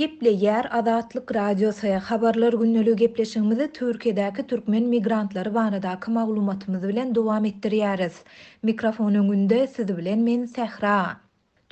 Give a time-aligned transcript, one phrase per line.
[0.00, 8.18] Geple yer adatlyk radiosaya habarlar günnöly gepleşigimizi Türkiýedäki türkmen migrantlary barada maglumatymyz bilen dowam ettiriyariz.
[8.70, 10.98] Mikrofon öňünde siz bilen men Sehra.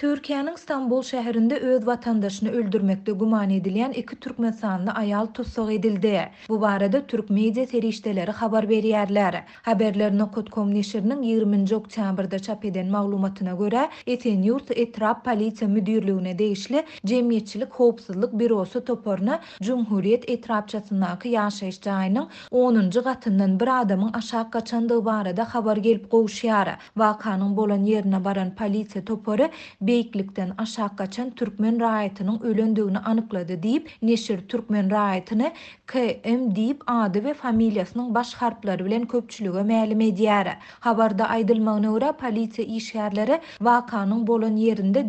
[0.03, 6.29] Türkiýanyň Stambul şäherinde öz watandaşyny öldürmekde gumany edilen iki türkmen sanly aýal tutsak edildi.
[6.49, 9.35] Bu barada türk media terişdeleri habar berýärler.
[9.69, 17.71] Haberlerini Kutkom neşiriniň 20-nji oktýabrda çap eden maglumatyna görä, Etenyurt etrap polisiýa müdirliğine değişli Jemgyýetçilik
[17.71, 21.03] howpsuzlyk bürosu toporuna Jumhuriýet etrapçasynyň
[21.35, 26.69] ýaşaýyş jaýynyň 10-njy gatynyň bir adamyň aşak gaçandygy barada habar gelip gowşýar.
[27.05, 29.51] Wakanyň bolan ýerine baran polisiýa topory
[29.93, 35.51] beýiklikden aşağı gaçan türkmen raýatynyň ölendigini anyklady diýip Neşir türkmen raýatyny
[35.93, 40.49] KM diýip ady we familiýasynyň baş harplary bilen köpçülige mälim edýär.
[40.89, 45.01] Habarda aýdylmagyna görä polisiýa iş şäherleri wakanyň bolan ýerinde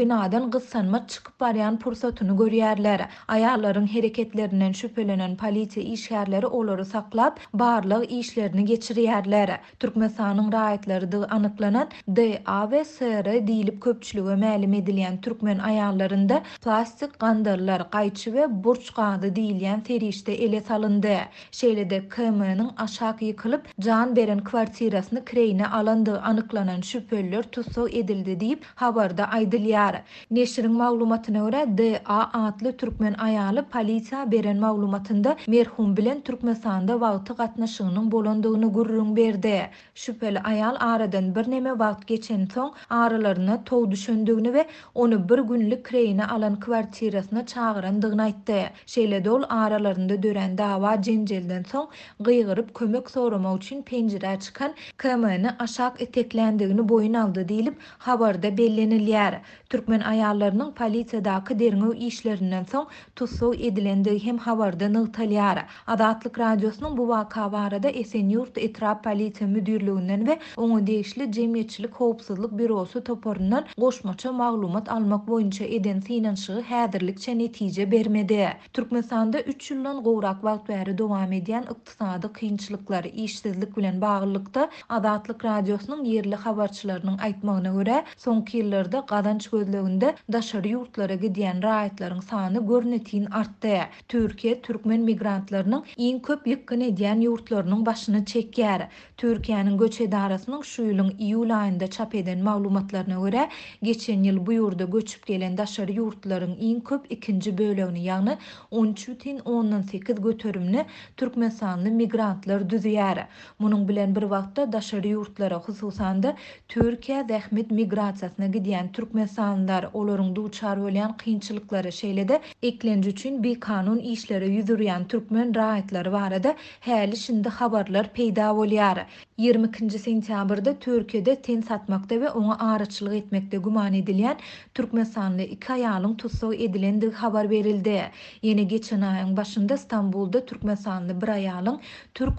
[0.00, 3.00] binadan gysanma çykyp barýan pursatyny görýärler.
[3.28, 9.58] Ayalaryň hereketlerinden şüphelenen polisiýa iş şäherleri olary saklap, barlyk işlerini geçirýärler.
[9.78, 17.18] Türkmen sanyň raýatlary da anıklanan D, A ve SR deyilip məlim edilen Türkmen ayarlarında plastik
[17.18, 21.16] qandırlar qayçı ve burç qadı deyilen terişte ele salındı.
[21.50, 28.64] Şeyle de KM'nin aşağı yıkılıp can beren kvartirasını kreyni alandy anıklanan şüpöller tusu edildi deyip
[28.74, 30.02] habarda aydılyar.
[30.30, 37.00] Neşirin mağlumatına görä D, A adlı Türkmen ayarlı polisiýa beren mağlumatında merhum bilen Türkmen sanda
[37.00, 39.68] vağtı qatnaşığının bolunduğunu gurrun berdi.
[39.94, 45.84] Şüpheli ayal arada bir neme wagt geçen son ağrılarını tov düşündüğünü ve onu bir günlük
[45.84, 48.62] kreyine alan kvartirasına çağırandığını aýtdy.
[48.86, 51.88] Şeyle dol ağrılarında dören dava cencelden son
[52.20, 59.38] gıyırıp kömök soruma için pencere çıkan kremini aşak eteklendiğini boyun aldı deyilip havarda bellenilyer.
[59.70, 65.64] Türkmen ayarlarının polisiyadaki derini işlerinden son tusu edilendi hem havarda nıltalyer.
[65.86, 67.88] Adatlık radyosunun bu vaka varada
[68.20, 75.66] yurt Etrap polisiýa Müdürlüğünden ve onu tegişli cemiyetçilik hoopsuzluk bürosu toporundan goşmaça maglumat almak boyunca
[75.66, 78.48] eden finansçığı hədirlikçe netice bermedi.
[78.72, 86.04] Türkmenistan'da 3 yıldan qovrak vaqt vəri devam ediyen iqtisadi qiyinçlikler, işsizlik bilen bağlılıkta Adatlık Radyosu'nun
[86.04, 93.78] yerli havarçılarının aytmağına göre son kirlerde qadanç gözlüğünde daşarı yurtlara gidiyen rayetlerin sahanı görnetiyin arttı.
[94.08, 98.88] Türkiye, Türkmen migrantlarının in köp yıkkın ediyen yurtlarının başını çekker.
[99.16, 103.44] Türkiye'nin göç edarasının şuyla ýylyň iýul aýynda çap eden maglumatlaryna görä,
[103.86, 108.34] geçen ýyl bu ýurda göçüp gelen daşary ýurtlaryň iň köp ikinji bölegini, ýagny
[108.72, 110.84] 13.18 götörümni
[111.16, 113.22] türkmen sanly migrantlar düzýär.
[113.60, 116.34] Munyň bilen bir wagtda daşary ýurtlara, hususan da
[116.74, 123.98] Türkiýe dähmet migrasiýasyna gidýän türkmen sanlar, olaryň duýçar bolýan kynçylyklary şeýlede eklenji üçin bir kanun
[123.98, 126.54] işleri ýüzürýän türkmen rahatlary barada
[126.86, 129.04] häli şindi habarlar peýda bolýar.
[129.40, 134.36] 22-nji sentýabrda Türkiye'de ten satmakta ve ona ağrıçılık etmekte guman edilen
[134.74, 138.02] Türkmen sanlı iki ayağının tutsağı edilendi haber verildi.
[138.42, 141.80] Yeni geçen ayın başında İstanbul'da Türkmen sanlı bir ayağının
[142.14, 142.38] Türk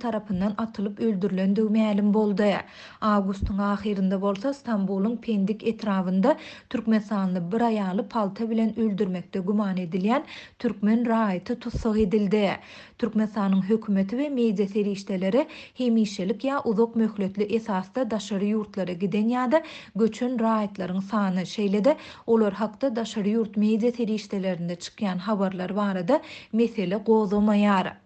[0.00, 2.42] tarafından atılıp öldürülendiği mealim boldu.
[3.00, 6.36] Ağustun ahirinde bolsa İstanbul'un pendik etrafında
[6.70, 10.24] Türkmen sanlı bir palta bilen öldürmekte guman edilen
[10.58, 12.50] Türkmen rahatı tutsağı edildi.
[12.98, 19.28] Türkmen sanın hükümeti ve meyze işteleri hemişelik ya uzak möhletli esas Kazakhstan'da daşary yurtlara giden
[19.34, 19.60] ýa-da
[20.00, 21.94] göçün raýatlaryň sany şeýlede
[22.34, 26.20] olar hakda daşary yurt meýdeteli işlerinde çykýan habarlar barada
[26.62, 27.96] mesele gozulmaýar.